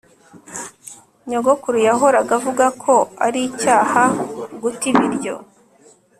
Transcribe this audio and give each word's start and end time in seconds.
nyogokuru 1.29 1.77
yahoraga 1.87 2.31
avuga 2.39 2.65
ko 2.83 2.93
ari 3.25 3.39
icyaha 3.49 4.03
guta 4.61 4.85
ibiryo 4.91 5.35